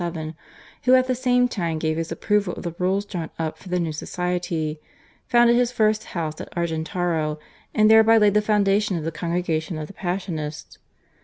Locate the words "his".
1.95-2.11, 5.55-5.71